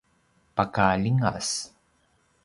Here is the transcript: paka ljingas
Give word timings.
paka 0.55 0.87
ljingas 1.01 1.49